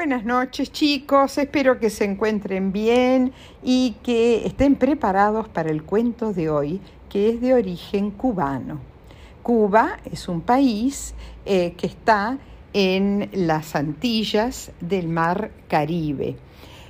[0.00, 6.32] Buenas noches chicos, espero que se encuentren bien y que estén preparados para el cuento
[6.32, 6.80] de hoy,
[7.10, 8.80] que es de origen cubano.
[9.42, 11.12] Cuba es un país
[11.44, 12.38] eh, que está
[12.72, 16.34] en las Antillas del Mar Caribe.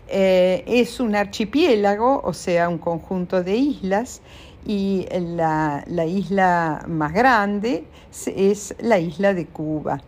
[0.07, 4.23] Eh, es un archipiélago, o sea, un conjunto de islas,
[4.65, 7.87] y la, la isla más grande
[8.37, 10.01] es la isla de Cuba.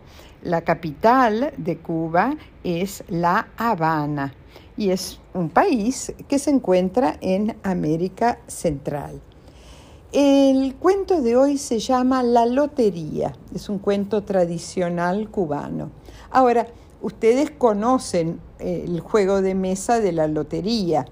[0.43, 4.33] La capital de Cuba es La Habana
[4.75, 9.21] y es un país que se encuentra en América Central.
[10.11, 15.91] El cuento de hoy se llama La Lotería, es un cuento tradicional cubano.
[16.29, 16.67] Ahora,
[17.01, 21.05] ustedes conocen eh, el juego de mesa de la lotería,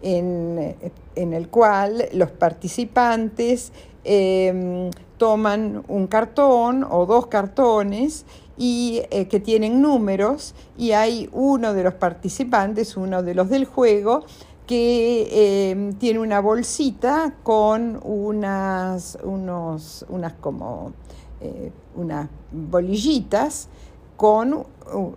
[0.00, 0.76] en,
[1.16, 3.72] el cual los participantes
[4.04, 8.26] em, toman un cartón o dos cartones
[8.56, 13.64] y eh, que tienen números y hay uno de los participantes, uno de los del
[13.64, 14.24] juego,
[14.66, 20.92] que em, tiene una bolsita con unas, unos, unas como
[21.40, 23.68] eh, unas bolillitas
[24.16, 24.66] con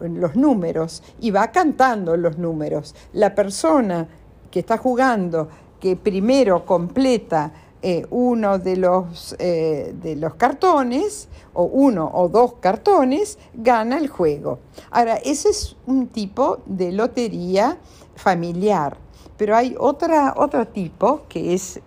[0.01, 2.95] los números y va cantando los números.
[3.13, 4.07] La persona
[4.51, 5.47] que está jugando,
[5.79, 12.55] que primero completa eh, uno de los, eh, de los cartones, o uno o dos
[12.59, 14.59] cartones, gana el juego.
[14.91, 17.77] Ahora, ese es un tipo de lotería
[18.15, 18.97] familiar
[19.39, 21.79] pero hay otra, otro tipo que es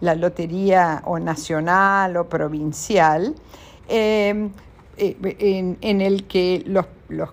[0.00, 3.34] la lotería o nacional o provincial,
[3.88, 4.50] eh,
[4.98, 6.84] en, el que los,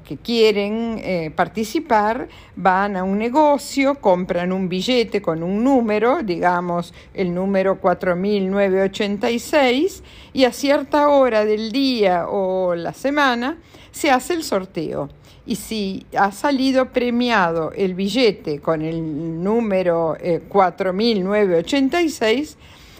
[0.06, 6.94] que quieren eh, participar van a un negocio, compran un billete con un número, digamos
[7.14, 13.58] el número 4986, y a cierta hora del día o la semana
[13.92, 15.10] se hace el sorteo
[15.46, 20.16] y si ha salido premiado el billete con el número
[20.48, 22.56] 4986, eh,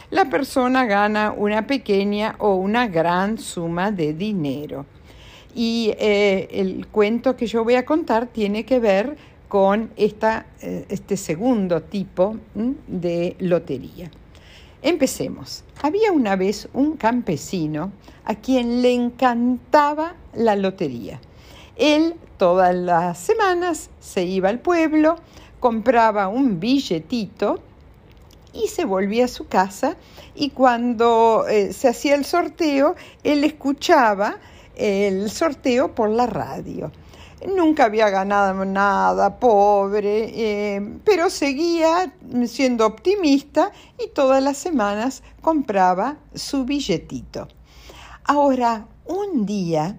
[0.10, 4.86] la persona gana una pequeña o una gran suma de dinero.
[5.56, 10.86] Y eh, el cuento que yo voy a contar tiene que ver con esta, eh,
[10.90, 12.38] este segundo tipo
[12.88, 14.10] de lotería.
[14.82, 15.64] Empecemos.
[15.82, 17.92] Había una vez un campesino
[18.26, 21.22] a quien le encantaba la lotería.
[21.76, 25.16] Él todas las semanas se iba al pueblo,
[25.60, 27.62] compraba un billetito
[28.54, 29.96] y se volvía a su casa
[30.36, 34.38] y cuando eh, se hacía el sorteo, él escuchaba
[34.76, 36.92] el sorteo por la radio.
[37.48, 42.14] Nunca había ganado nada, pobre, eh, pero seguía
[42.48, 43.72] siendo optimista
[44.04, 47.50] y todas las semanas compraba su billetito.
[48.24, 49.98] Ahora, un día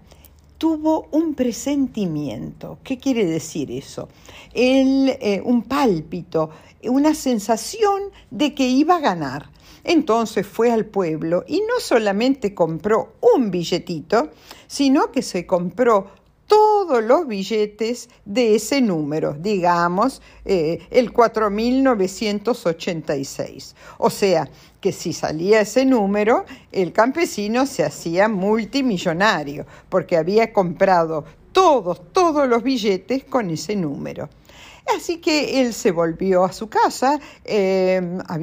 [0.57, 2.79] tuvo un presentimiento.
[2.83, 4.09] ¿Qué quiere decir eso?
[4.55, 6.49] Eh, un pálpito,
[6.85, 9.51] una sensación de que iba a ganar.
[9.84, 14.31] Entonces fue al pueblo y no solamente compró un billetito,
[14.67, 16.09] sino que se compró
[16.47, 23.75] todos los billetes de ese número, digamos eh, el 4986.
[23.99, 24.49] O sea,
[24.81, 32.49] que si salía ese número, el campesino se hacía multimillonario, porque había comprado todos, todos
[32.49, 34.28] los billetes con ese número.
[34.87, 38.00] Así que él se volvió a su casa, eh,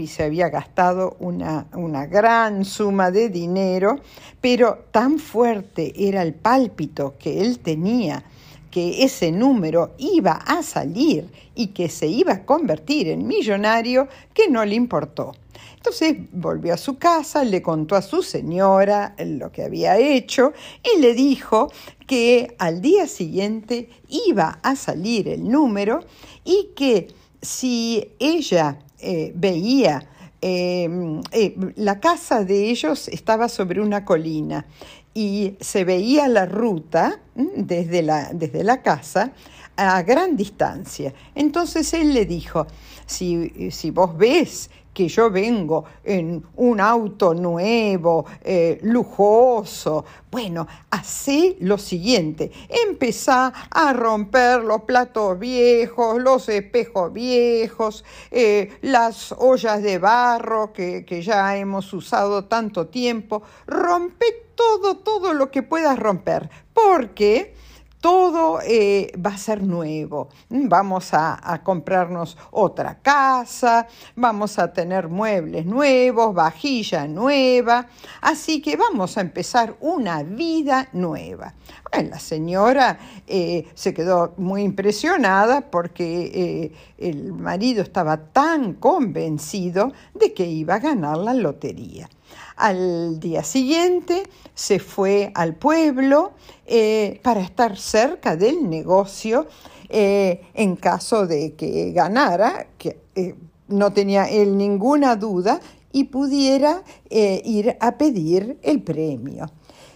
[0.07, 3.99] se había gastado una, una gran suma de dinero,
[4.41, 8.23] pero tan fuerte era el pálpito que él tenía
[8.71, 14.49] que ese número iba a salir y que se iba a convertir en millonario que
[14.49, 15.33] no le importó.
[15.75, 20.99] Entonces volvió a su casa, le contó a su señora lo que había hecho y
[20.99, 21.71] le dijo
[22.05, 26.01] que al día siguiente iba a salir el número
[26.43, 27.07] y que
[27.41, 30.07] si ella eh, veía
[30.41, 34.67] em, eh, la casa de ellos estaba sobre una colina
[35.13, 39.33] y se veía la ruta desde la, desde la casa
[39.75, 41.13] a gran distancia.
[41.35, 42.67] Entonces él le dijo,
[43.05, 50.03] si, si vos ves que yo vengo en un auto nuevo, eh, lujoso.
[50.29, 52.51] Bueno, hacé lo siguiente,
[52.87, 61.05] empezá a romper los platos viejos, los espejos viejos, eh, las ollas de barro que,
[61.05, 64.25] que ya hemos usado tanto tiempo, rompe
[64.55, 67.53] todo, todo lo que puedas romper, porque
[68.01, 70.29] todo eh, va a ser nuevo.
[70.49, 77.87] Vamos a, a, comprarnos otra casa, vamos a tener muebles nuevos, vajilla nueva,
[78.21, 81.53] así que vamos a empezar una vida nueva.
[81.91, 90.33] la señora eh, se quedó muy impresionada porque eh, el marido estaba tan convencido de
[90.33, 92.09] que iba a ganar la lotería.
[92.55, 94.23] Al día siguiente
[94.53, 96.33] se fue al pueblo
[96.65, 99.47] eh, para estar cerca del negocio
[99.89, 103.35] eh, en caso de que ganara, que eh,
[103.67, 105.59] no tenía él ninguna duda,
[105.93, 109.51] y pudiera ir a pedir el premio.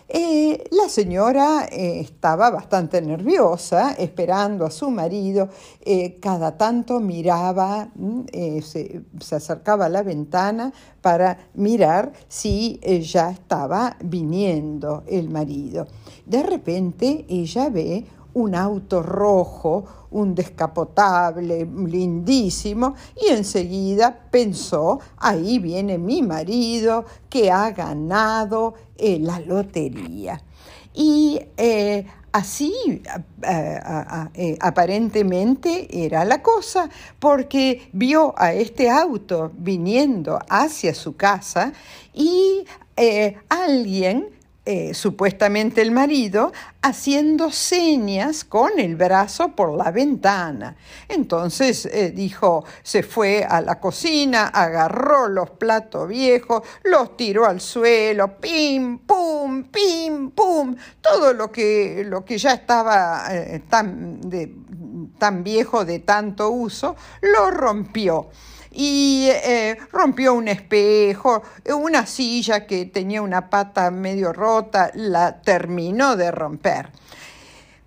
[0.07, 5.49] Eh, la señora eh, estaba bastante nerviosa, esperando a su marido.
[5.81, 8.25] Eh, cada tanto miraba, mm,
[8.61, 10.71] se, se, acercaba a la ventana
[11.01, 15.87] para mirar si ya estaba viniendo el marido.
[16.25, 18.05] De repente ella ve
[18.35, 27.71] un auto rojo, un descapotable lindísimo, y enseguida pensó, ahí viene mi marido que ha
[27.71, 30.41] ganado eh, la lotería.
[30.93, 32.73] Y eh, así
[33.41, 36.89] eh, aparentemente era la cosa,
[37.19, 41.71] porque vio a este auto viniendo hacia su casa
[42.13, 42.65] y
[43.49, 44.34] alguien
[44.67, 46.51] eh, supuestamente el marido,
[46.81, 50.75] haciendo señas con el brazo por la ventana.
[51.07, 57.61] Entonces eh, dijo, se fue a la cocina, agarró los platos viejos, los tiró al
[57.61, 64.19] suelo, pim, pum, pim, pum, todo lo que, lo que ya estaba eh, tan,
[65.19, 68.29] tan viejo de tanto uso, lo rompió
[68.77, 71.41] y eh, rompió un espejo,
[71.77, 76.89] una silla que tenía una pata medio rota, la terminó de romper.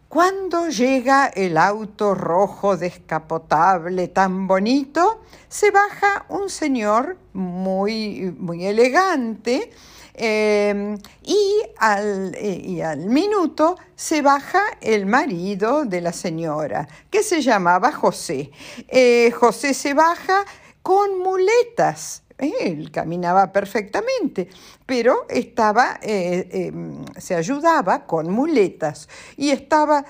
[0.08, 5.20] Cuando llega el auto rojo descapotable tan bonito,
[5.50, 9.70] se baja un señor muy, muy elegante
[10.14, 17.23] em, y, al, eh, y, al, minuto se baja el marido de la señora, que
[17.23, 18.50] se llamaba José.
[18.88, 20.46] Eh, José se baja
[20.88, 22.23] con muletas.
[22.38, 24.49] Él caminaba perfectamente,
[24.87, 29.06] pero estaba, eh, em, se ayudaba con muletas
[29.37, 30.06] y estaba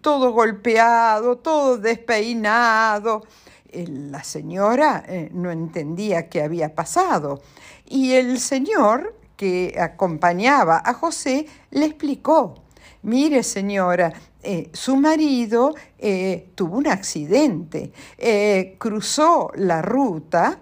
[0.00, 3.26] todo golpeado, todo despeinado.
[3.74, 7.42] La señora eh, no entendía qué había pasado
[7.86, 12.54] y el señor que acompañaba a José le explicó
[13.02, 14.12] mire señora,
[14.44, 20.58] eh, su marido eh, tuvo un accidente, eh, cruzó la ruta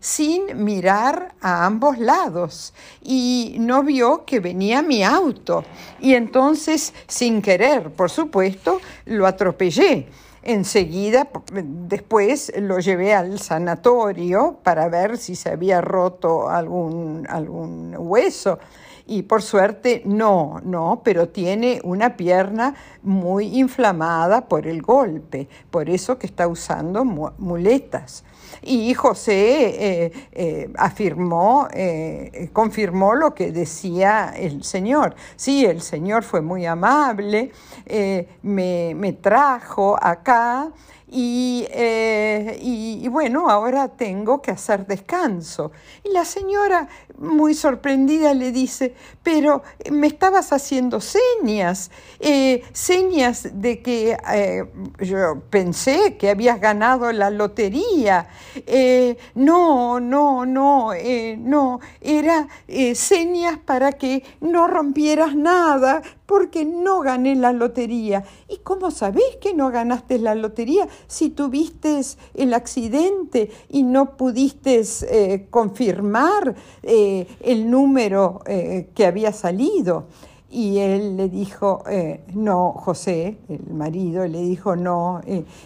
[0.00, 2.74] sin mirar a ambos lados.
[3.02, 5.64] Y no vio que venía mi auto.
[6.00, 10.08] Y entonces sin querer, por supuesto, lo atropellé.
[10.42, 18.58] Enseguida, después lo llevé al sanatorio para ver si se había roto algún, algún hueso
[19.06, 25.88] y por suerte no, no, pero tiene una pierna muy inflamada por el golpe, por
[25.88, 28.24] eso que está usando muletas.
[28.62, 35.14] Y José eh, eh, afirmó, eh, confirmó lo que decía el Señor.
[35.36, 37.52] Sí, el Señor fue muy amable,
[38.42, 40.72] me, me trajo acá
[41.08, 45.72] eh, y, bueno, ahora tengo que hacer descanso.
[46.02, 46.88] Y la señora,
[47.18, 54.64] muy sorprendida, le dice, pero me estabas haciendo señas, eh, señas de que eh,
[55.00, 58.28] yo pensé que habías ganado la lotería.
[59.34, 60.90] no, no, no,
[61.38, 62.48] no, era
[62.94, 68.24] señas para que no rompieras nada, porque no gané la lotería.
[68.48, 72.00] ¿Y cómo sabés que no ganaste la lotería si tuviste
[72.34, 80.06] el accidente y no pudiste eh, confirmar eh, el número eh, que había salido?
[80.58, 81.84] Y él le dijo,
[82.32, 85.20] no, José, el marido, le dijo, no,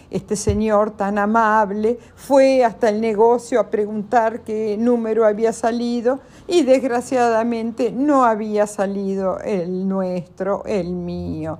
[0.09, 6.63] este señor tan amable fue hasta el negocio a preguntar qué número había salido y
[6.63, 11.59] desgraciadamente no había salido el nuestro, el mío.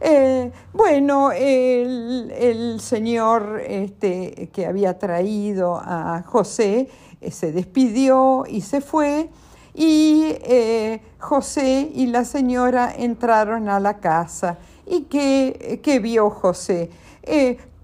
[0.00, 6.88] Eh, bueno, el, señor este, que había traído a José
[7.20, 9.28] eh, se despidió y se fue
[9.74, 14.58] y eh, José y la señora entraron a la casa.
[14.86, 16.90] ¿Y qué, qué vio José?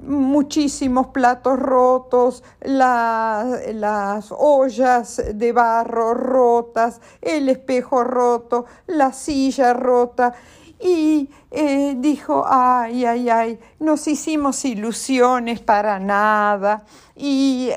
[0.00, 10.35] muchísimos platos rotos, las ollas de barro rotas, el espejo roto, la silla rota
[10.78, 16.85] y eh, dijo, ay, ay, ay, nos hicimos ilusiones para nada.
[17.14, 17.71] Y,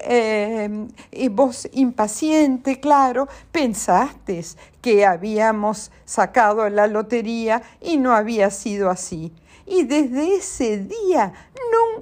[1.12, 4.44] y, vos, impaciente, claro, pensaste
[4.82, 9.32] que habíamos sacado la lotería y no había sido así.
[9.66, 11.34] Y desde ese día,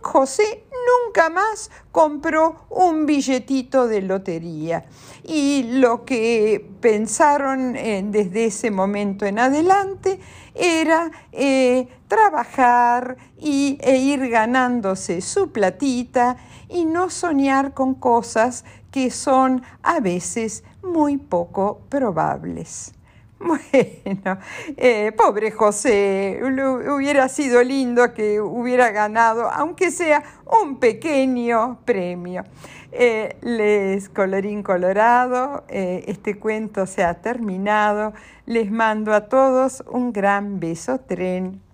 [0.01, 4.85] José nunca más compró un billetito de lotería.
[5.23, 10.19] Y lo que pensaron eh, desde ese momento en adelante
[10.55, 16.37] era eh, trabajar y, e ir ganándose su platita
[16.69, 22.96] y no soñar con cosas que son a veces muy poco probables.
[23.39, 24.39] Bueno,
[24.77, 30.23] eh, pobre José, hubiera sido lindo que hubiera ganado, aunque sea
[30.61, 32.43] un pequeño premio.
[32.91, 38.13] Eh, les colorín colorado, eh, este cuento se ha terminado.
[38.45, 41.66] Les mando a todos un gran beso tren.